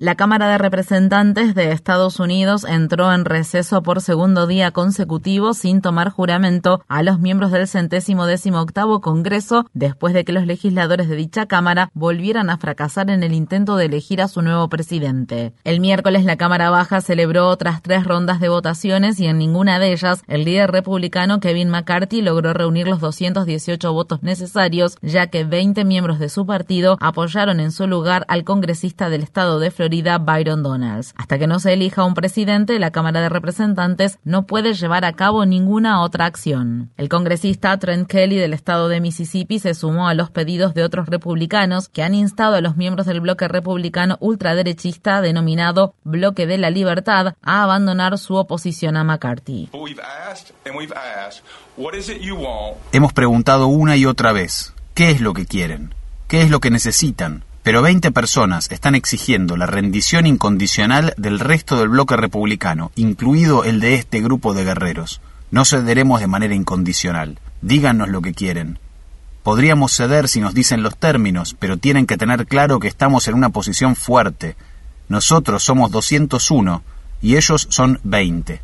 [0.00, 5.80] La Cámara de Representantes de Estados Unidos entró en receso por segundo día consecutivo sin
[5.80, 11.08] tomar juramento a los miembros del centésimo décimo octavo Congreso después de que los legisladores
[11.08, 15.52] de dicha Cámara volvieran a fracasar en el intento de elegir a su nuevo presidente.
[15.64, 19.90] El miércoles la Cámara Baja celebró otras tres rondas de votaciones y en ninguna de
[19.90, 25.84] ellas el líder republicano Kevin McCarthy logró reunir los 218 votos necesarios, ya que 20
[25.84, 30.62] miembros de su partido apoyaron en su lugar al congresista del estado de Florida Byron
[30.62, 31.14] Donalds.
[31.16, 35.12] Hasta que no se elija un presidente, la Cámara de Representantes no puede llevar a
[35.12, 36.90] cabo ninguna otra acción.
[36.96, 41.08] El congresista Trent Kelly del estado de Mississippi se sumó a los pedidos de otros
[41.08, 46.70] republicanos que han instado a los miembros del bloque republicano ultraderechista denominado Bloque de la
[46.70, 49.70] Libertad a abandonar su oposición a McCarthy.
[52.92, 55.94] Hemos preguntado una y otra vez, ¿qué es lo que quieren?
[56.28, 57.44] ¿Qué es lo que necesitan?
[57.68, 63.78] Pero 20 personas están exigiendo la rendición incondicional del resto del bloque republicano, incluido el
[63.78, 65.20] de este grupo de guerreros.
[65.50, 67.38] No cederemos de manera incondicional.
[67.60, 68.78] Díganos lo que quieren.
[69.42, 73.34] Podríamos ceder si nos dicen los términos, pero tienen que tener claro que estamos en
[73.34, 74.56] una posición fuerte.
[75.10, 76.82] Nosotros somos 201
[77.20, 78.62] y ellos son 20.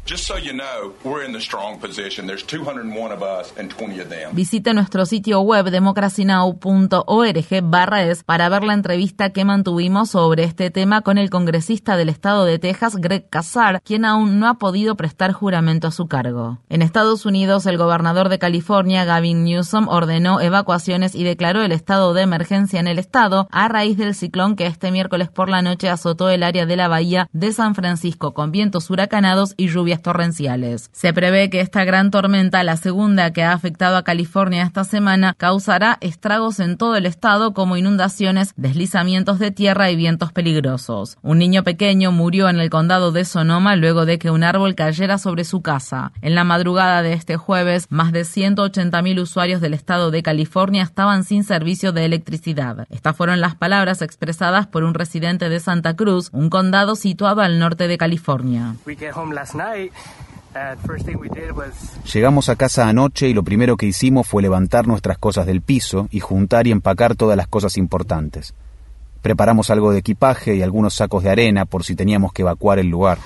[4.32, 10.70] Visite nuestro sitio web democracynow.org barra es para ver la entrevista que mantuvimos sobre este
[10.70, 14.94] tema con el congresista del estado de Texas, Greg Casar, quien aún no ha podido
[14.96, 16.58] prestar juramento a su cargo.
[16.68, 22.14] En Estados Unidos, el gobernador de California, Gavin Newsom, ordenó evacuaciones y declaró el estado
[22.14, 25.88] de emergencia en el estado a raíz del ciclón que este miércoles por la noche
[25.88, 30.90] azotó el área de la bahía de San Francisco con vientos huracanados y lluvias torrenciales.
[30.92, 35.34] Se prevé que esta gran tormenta, la segunda que ha afectado a California esta semana,
[35.36, 41.18] causará estragos en todo el estado como inundaciones, deslizamientos de tierra y vientos peligrosos.
[41.22, 45.18] Un niño pequeño murió en el condado de Sonoma luego de que un árbol cayera
[45.18, 46.12] sobre su casa.
[46.22, 51.24] En la madrugada de este jueves, más de 180.000 usuarios del estado de California estaban
[51.24, 52.86] sin servicio de electricidad.
[52.90, 57.58] Estas fueron las palabras expresadas por un residente de Santa Cruz, un condado situado al
[57.58, 58.33] norte de California.
[62.12, 66.08] Llegamos a casa anoche y lo primero que hicimos fue levantar nuestras cosas del piso
[66.10, 68.54] y juntar y empacar todas las cosas importantes.
[69.20, 72.88] Preparamos algo de equipaje y algunos sacos de arena por si teníamos que evacuar el
[72.88, 73.18] lugar.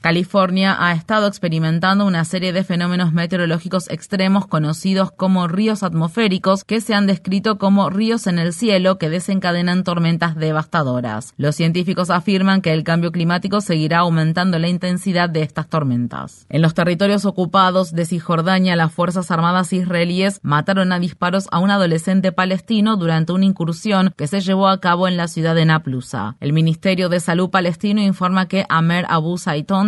[0.00, 6.80] California ha estado experimentando una serie de fenómenos meteorológicos extremos conocidos como ríos atmosféricos que
[6.80, 11.34] se han descrito como ríos en el cielo que desencadenan tormentas devastadoras.
[11.36, 16.46] Los científicos afirman que el cambio climático seguirá aumentando la intensidad de estas tormentas.
[16.48, 21.70] En los territorios ocupados de Cisjordania, las Fuerzas Armadas israelíes mataron a disparos a un
[21.70, 26.36] adolescente palestino durante una incursión que se llevó a cabo en la ciudad de Naplusa.
[26.40, 29.36] El Ministerio de Salud palestino informa que Amer Abu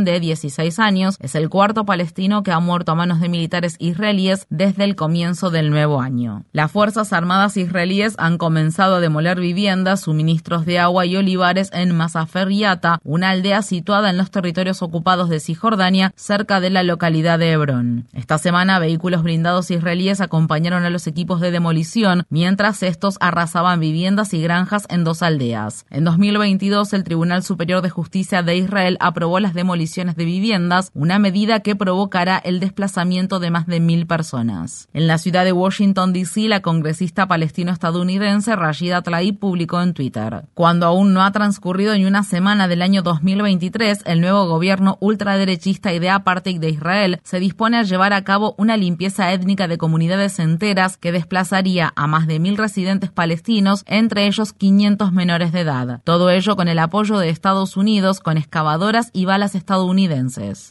[0.03, 4.47] De 16 años, es el cuarto palestino que ha muerto a manos de militares israelíes
[4.51, 6.45] desde el comienzo del nuevo año.
[6.51, 11.97] Las Fuerzas Armadas israelíes han comenzado a demoler viviendas, suministros de agua y olivares en
[11.97, 17.39] Masafer Yata, una aldea situada en los territorios ocupados de Cisjordania, cerca de la localidad
[17.39, 18.09] de Hebrón.
[18.13, 24.35] Esta semana, vehículos blindados israelíes acompañaron a los equipos de demolición, mientras estos arrasaban viviendas
[24.35, 25.87] y granjas en dos aldeas.
[25.91, 31.19] En 2022, el Tribunal Superior de Justicia de Israel aprobó las demoliciones de viviendas, una
[31.19, 34.89] medida que provocará el desplazamiento de más de mil personas.
[34.95, 40.87] En la ciudad de Washington, D.C., la congresista palestino-estadounidense Rashida Tlaib publicó en Twitter, Cuando
[40.87, 45.99] aún no ha transcurrido ni una semana del año 2023, el nuevo gobierno ultraderechista y
[45.99, 50.39] de apartheid de Israel se dispone a llevar a cabo una limpieza étnica de comunidades
[50.39, 56.01] enteras que desplazaría a más de mil residentes palestinos, entre ellos 500 menores de edad.
[56.05, 59.82] Todo ello con el apoyo de Estados Unidos, con excavadoras y balas estadounidenses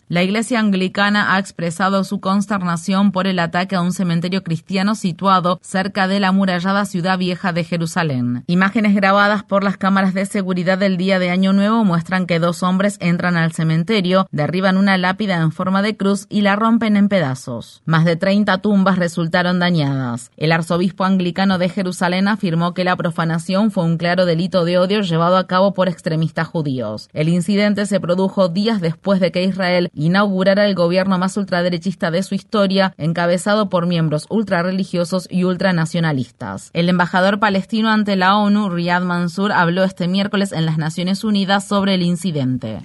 [0.08, 5.60] La Iglesia Anglicana ha expresado su consternación por el ataque a un cementerio cristiano situado
[5.62, 8.44] cerca de la amurallada ciudad vieja de Jerusalén.
[8.48, 12.64] Imágenes grabadas por las cámaras de seguridad del día de Año Nuevo muestran que dos
[12.64, 17.10] hombres entran al cementerio, derriban una lápida en forma de cruz y la rompen en
[17.10, 17.82] pedazos.
[17.86, 20.32] Más de 30 tumbas resultaron dañadas.
[20.38, 25.02] El arzobispo anglicano de Jerusalén afirmó que la profanación fue un claro delito de odio
[25.02, 27.10] llevado a cabo por extremistas judíos.
[27.14, 32.22] El incidente se produjo días después de que Israel inaugurara el gobierno más ultraderechista de
[32.24, 36.70] su historia, encabezado por miembros ultrarreligiosos y ultranacionalistas.
[36.74, 41.68] El embajador palestino ante la ONU, Riyad Mansour, habló este miércoles en las Naciones Unidas
[41.68, 42.80] sobre el incidente.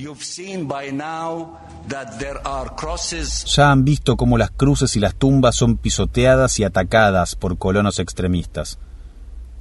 [3.46, 7.98] Ya han visto cómo las cruces y las tumbas son pisoteadas y atacadas por colonos
[7.98, 8.78] extremistas.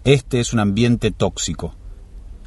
[0.05, 1.75] Este es un ambiente tóxico.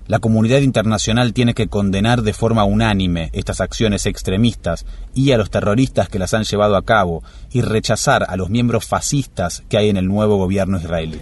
[0.08, 5.50] La comunidad internacional tiene que condenar de forma unánime estas acciones extremistas y a los
[5.50, 7.22] terroristas que las han llevado a cabo
[7.52, 11.20] y rechazar a los miembros fascistas que hay en el nuevo gobierno israelí.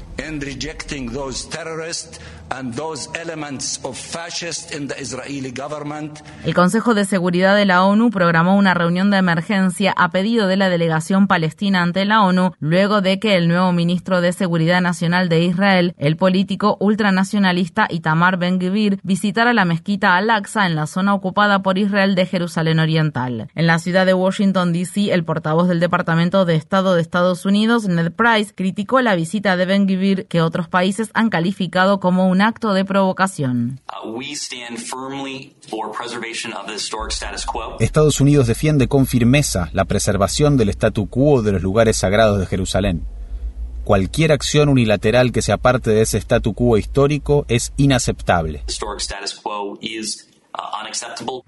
[6.45, 10.57] El Consejo de Seguridad de la ONU programó una reunión de emergencia a pedido de
[10.57, 15.29] la delegación palestina ante la ONU luego de que el nuevo ministro de Seguridad Nacional
[15.29, 21.63] de Israel, el político ultranacionalista Itamar Ben-Gvir, visitara la mezquita Al-Aqsa en la zona ocupada
[21.63, 23.49] por Israel de Jerusalén Oriental.
[23.55, 27.89] En la ciudad de Washington, D.C., el portavoz del Departamento de Estado de Estados Unidos,
[27.89, 32.43] Ned Price, criticó la visita de Ben-Gvir que otros países han calificado como un un
[32.43, 33.81] acto de provocación.
[34.05, 34.21] Uh,
[37.81, 42.45] Estados Unidos defiende con firmeza la preservación del statu quo de los lugares sagrados de
[42.45, 43.07] Jerusalén.
[43.85, 48.65] Cualquier acción unilateral que se aparte de ese statu quo histórico es inaceptable.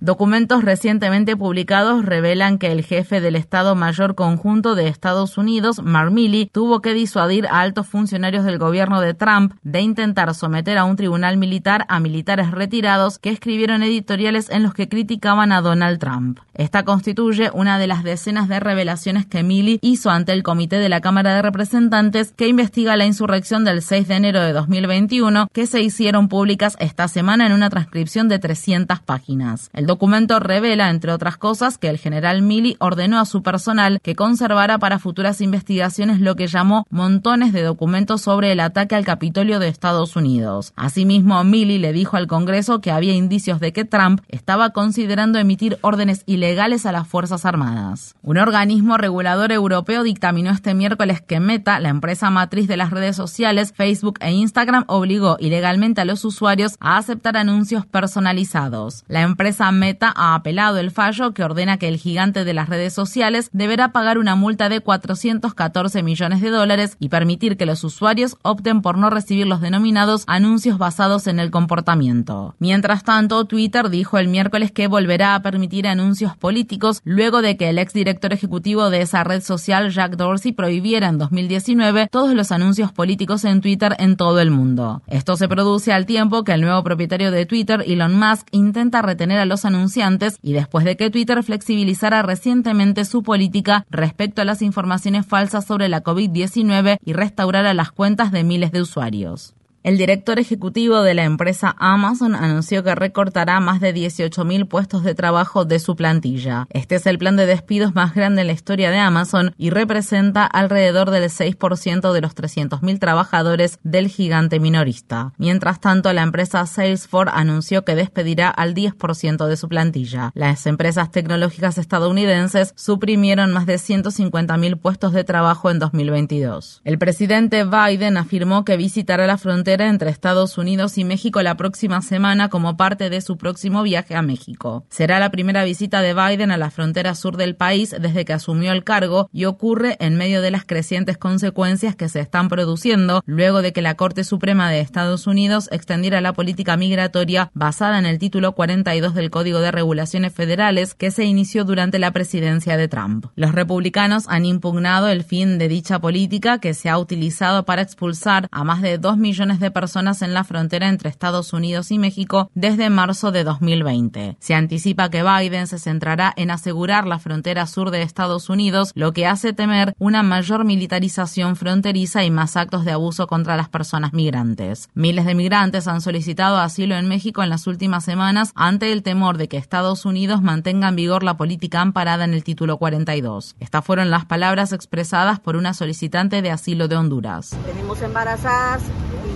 [0.00, 6.12] Documentos recientemente publicados revelan que el jefe del Estado Mayor Conjunto de Estados Unidos, Mark
[6.12, 10.84] Milley, tuvo que disuadir a altos funcionarios del gobierno de Trump de intentar someter a
[10.84, 15.98] un tribunal militar a militares retirados que escribieron editoriales en los que criticaban a Donald
[15.98, 16.40] Trump.
[16.54, 20.88] Esta constituye una de las decenas de revelaciones que Milley hizo ante el Comité de
[20.88, 25.66] la Cámara de Representantes que investiga la insurrección del 6 de enero de 2021 que
[25.66, 29.70] se hicieron públicas esta semana en una transcripción de 300 páginas.
[29.72, 34.14] El documento revela, entre otras cosas, que el general Milley ordenó a su personal que
[34.14, 39.58] conservara para futuras investigaciones lo que llamó montones de documentos sobre el ataque al Capitolio
[39.58, 40.72] de Estados Unidos.
[40.76, 45.78] Asimismo, Milley le dijo al Congreso que había indicios de que Trump estaba considerando emitir
[45.82, 48.14] órdenes ilegales a las Fuerzas Armadas.
[48.22, 53.16] Un organismo regulador europeo dictaminó este miércoles que Meta, la empresa matriz de las redes
[53.16, 58.87] sociales, Facebook e Instagram, obligó ilegalmente a los usuarios a aceptar anuncios personalizados.
[59.08, 62.92] La empresa Meta ha apelado el fallo que ordena que el gigante de las redes
[62.92, 68.36] sociales deberá pagar una multa de 414 millones de dólares y permitir que los usuarios
[68.42, 72.54] opten por no recibir los denominados anuncios basados en el comportamiento.
[72.58, 77.68] Mientras tanto, Twitter dijo el miércoles que volverá a permitir anuncios políticos luego de que
[77.68, 82.92] el exdirector ejecutivo de esa red social, Jack Dorsey, prohibiera en 2019 todos los anuncios
[82.92, 85.02] políticos en Twitter en todo el mundo.
[85.06, 89.40] Esto se produce al tiempo que el nuevo propietario de Twitter, Elon Musk, intenta retener
[89.40, 94.62] a los anunciantes y después de que Twitter flexibilizara recientemente su política respecto a las
[94.62, 99.57] informaciones falsas sobre la COVID-19 y restaurara las cuentas de miles de usuarios.
[99.84, 105.14] El director ejecutivo de la empresa Amazon anunció que recortará más de 18.000 puestos de
[105.14, 106.66] trabajo de su plantilla.
[106.70, 110.44] Este es el plan de despidos más grande en la historia de Amazon y representa
[110.44, 115.32] alrededor del 6% de los 300.000 trabajadores del gigante minorista.
[115.38, 120.32] Mientras tanto, la empresa Salesforce anunció que despedirá al 10% de su plantilla.
[120.34, 126.80] Las empresas tecnológicas estadounidenses suprimieron más de 150.000 puestos de trabajo en 2022.
[126.84, 132.00] El presidente Biden afirmó que visitará la frontera entre Estados Unidos y México la próxima
[132.00, 134.86] semana como parte de su próximo viaje a México.
[134.88, 138.72] Será la primera visita de Biden a la frontera sur del país desde que asumió
[138.72, 143.60] el cargo y ocurre en medio de las crecientes consecuencias que se están produciendo luego
[143.60, 148.18] de que la Corte Suprema de Estados Unidos extendiera la política migratoria basada en el
[148.18, 153.26] título 42 del Código de Regulaciones Federales que se inició durante la presidencia de Trump.
[153.36, 158.48] Los republicanos han impugnado el fin de dicha política que se ha utilizado para expulsar
[158.50, 162.50] a más de 2 millones de personas en la frontera entre Estados Unidos y México
[162.54, 164.36] desde marzo de 2020.
[164.40, 169.12] Se anticipa que Biden se centrará en asegurar la frontera sur de Estados Unidos, lo
[169.12, 174.12] que hace temer una mayor militarización fronteriza y más actos de abuso contra las personas
[174.12, 174.88] migrantes.
[174.94, 179.38] Miles de migrantes han solicitado asilo en México en las últimas semanas ante el temor
[179.38, 183.56] de que Estados Unidos mantenga en vigor la política amparada en el título 42.
[183.60, 187.56] Estas fueron las palabras expresadas por una solicitante de asilo de Honduras.
[188.02, 188.82] Embarazadas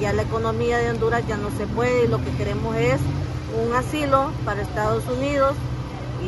[0.02, 3.00] ya la economía de Honduras ya no se puede y lo que queremos es
[3.64, 5.54] un asilo para Estados Unidos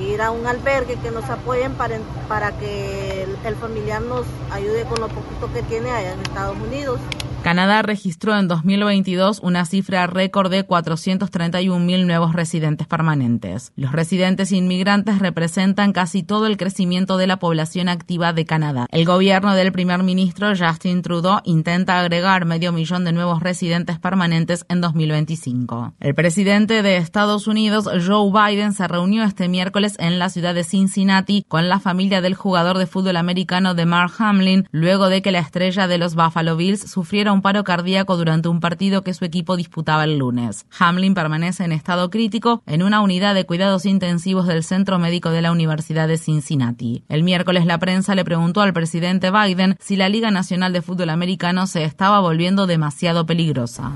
[0.01, 4.85] ir a un albergue que nos apoyen para, para que el, el familiar nos ayude
[4.85, 7.01] con lo poquito que tiene allá en Estados Unidos.
[7.45, 13.71] Canadá registró en 2022 una cifra récord de 431.000 nuevos residentes permanentes.
[13.77, 18.87] Los residentes inmigrantes representan casi todo el crecimiento de la población activa de Canadá.
[18.91, 24.65] El gobierno del primer ministro Justin Trudeau intenta agregar medio millón de nuevos residentes permanentes
[24.71, 25.93] en 2025.
[26.01, 30.65] El presidente de Estados Unidos, Joe Biden, se reunió este miércoles en la ciudad de
[30.65, 35.31] Cincinnati con la familia del jugador de fútbol americano de Mark Hamlin, luego de que
[35.31, 39.25] la estrella de los Buffalo Bills sufriera un paro cardíaco durante un partido que su
[39.25, 40.65] equipo disputaba el lunes.
[40.79, 45.43] Hamlin permanece en estado crítico en una unidad de cuidados intensivos del Centro Médico de
[45.43, 47.05] la Universidad de Cincinnati.
[47.09, 51.11] El miércoles la prensa le preguntó al presidente Biden si la Liga Nacional de Fútbol
[51.11, 53.93] Americano se estaba volviendo demasiado peligrosa.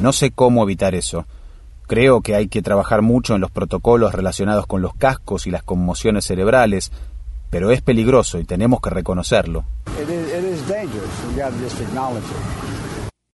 [0.00, 1.26] No sé cómo evitar eso.
[1.86, 5.62] Creo que hay que trabajar mucho en los protocolos relacionados con los cascos y las
[5.62, 6.92] conmociones cerebrales,
[7.52, 9.66] pero es peligroso y tenemos que reconocerlo.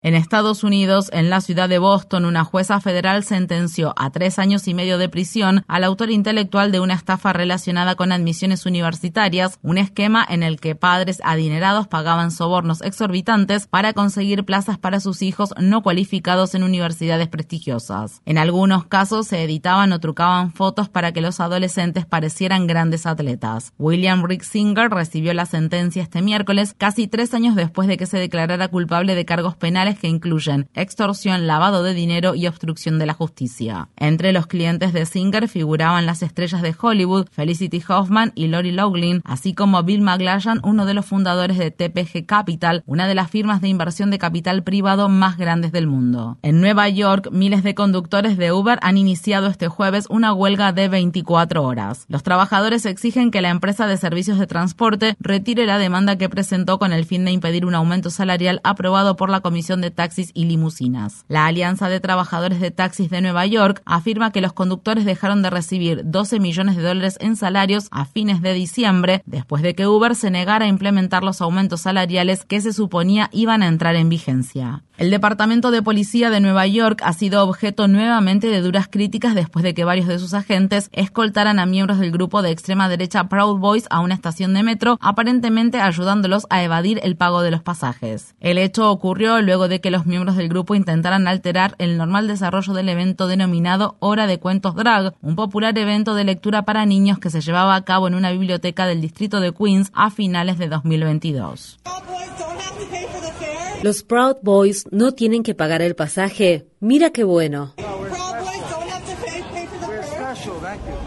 [0.04, 4.68] En Estados Unidos, en la ciudad de Boston, una jueza federal sentenció a tres años
[4.68, 9.80] y medio de prisión al autor intelectual de una estafa relacionada con admisiones universitarias, un
[9.80, 15.56] esquema en el que padres adinerados pagaban sobornos exorbitantes para conseguir plazas para sus hijos
[15.60, 18.22] no cualificados en universidades prestigiosas.
[18.28, 23.74] En algunos casos se editaban o trucaban fotos para que los adolescentes parecieran grandes atletas.
[23.80, 28.20] William Rick Singer recibió la sentencia este miércoles, casi tres años después de que se
[28.20, 33.14] declarara culpable de cargos penales que incluyen extorsión, lavado de dinero y obstrucción de la
[33.14, 33.90] justicia.
[33.98, 39.22] Entre los clientes de Singer figuraban las estrellas de Hollywood, Felicity Hoffman y Lori Loughlin,
[39.26, 43.62] así como Bill McLachlan, uno de los fundadores de TPG Capital, una de las firmas
[43.62, 46.38] de inversión de capital privado más grandes del mundo.
[46.42, 50.88] En Nueva York, miles de conductores de Uber han iniciado este jueves una huelga de
[50.88, 52.06] 24 horas.
[52.08, 56.80] Los trabajadores exigen que la empresa de servicios de transporte retire la demanda que presentó
[56.80, 60.46] con el fin de impedir un aumento salarial aprobado por la Comisión de Taxis y
[60.46, 61.26] Limusinas.
[61.28, 65.50] La Alianza de Trabajadores de Taxis de Nueva York afirma que los conductores dejaron de
[65.50, 70.16] recibir 12 millones de dólares en salarios a fines de diciembre, después de que Uber
[70.16, 74.84] se negara a implementar los aumentos salariales que se suponía iban a entrar en vigencia.
[74.98, 79.62] El Departamento de Policía de Nueva York ha sido objeto nuevamente de duras críticas después
[79.62, 83.60] de que varios de sus agentes escoltaran a miembros del grupo de extrema derecha Proud
[83.60, 88.34] Boys a una estación de metro, aparentemente ayudándolos a evadir el pago de los pasajes.
[88.40, 92.74] El hecho ocurrió luego de que los miembros del grupo intentaran alterar el normal desarrollo
[92.74, 97.30] del evento denominado Hora de Cuentos Drag, un popular evento de lectura para niños que
[97.30, 101.80] se llevaba a cabo en una biblioteca del distrito de Queens a finales de 2022.
[103.84, 106.68] Los Proud Boys no tienen que pagar el pasaje.
[106.80, 107.74] Mira qué bueno.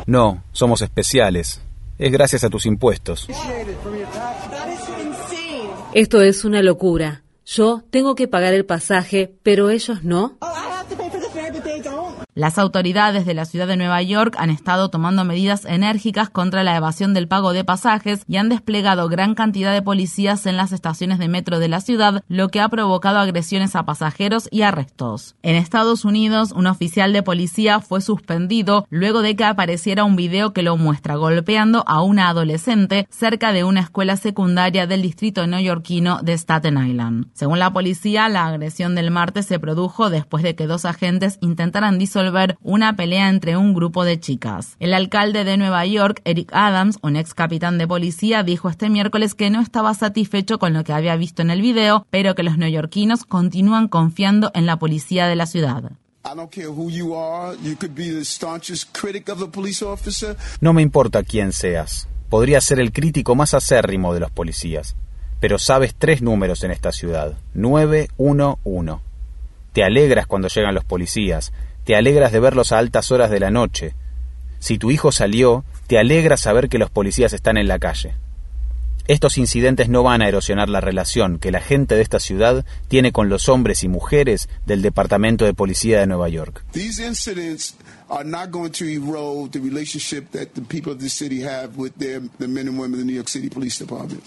[0.07, 1.61] No, somos especiales.
[1.99, 3.29] Es gracias a tus impuestos.
[5.93, 7.23] Esto es una locura.
[7.52, 10.38] Yo tengo que pagar el pasaje, pero ellos no.
[12.35, 16.77] Las autoridades de la ciudad de Nueva York han estado tomando medidas enérgicas contra la
[16.77, 21.19] evasión del pago de pasajes y han desplegado gran cantidad de policías en las estaciones
[21.19, 25.35] de metro de la ciudad, lo que ha provocado agresiones a pasajeros y arrestos.
[25.43, 30.53] En Estados Unidos, un oficial de policía fue suspendido luego de que apareciera un video
[30.53, 36.21] que lo muestra golpeando a una adolescente cerca de una escuela secundaria del distrito neoyorquino
[36.23, 37.27] de Staten Island.
[37.35, 41.99] Según la policía, la agresión del martes se produjo después de que dos agentes intentaran
[41.99, 42.20] disolver
[42.62, 44.77] una pelea entre un grupo de chicas.
[44.79, 49.35] El alcalde de Nueva York, Eric Adams, un ex capitán de policía, dijo este miércoles
[49.35, 52.59] que no estaba satisfecho con lo que había visto en el video, pero que los
[52.59, 55.93] neoyorquinos continúan confiando en la policía de la ciudad.
[60.61, 62.09] No me importa quién seas.
[62.29, 64.97] Podría ser el crítico más acérrimo de los policías.
[65.41, 67.39] Pero sabes tres números en esta ciudad.
[67.55, 69.03] 911.
[69.73, 71.53] Te alegras cuando llegan los policías,
[71.91, 73.97] te alegras de verlos a altas horas de la noche.
[74.61, 78.15] Si tu hijo salió, te alegra saber que los policías están en la calle.
[79.09, 83.11] Estos incidentes no van a erosionar la relación que la gente de esta ciudad tiene
[83.11, 86.65] con los hombres y mujeres del Departamento de Policía de Nueva York.
[86.71, 87.75] These incidents
[88.09, 91.95] are not going to erode the relationship that the people of the city have with
[91.99, 94.23] their, the men and women of the New York City Police Department.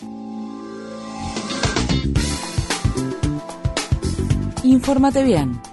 [4.66, 5.73] Infórmate bien.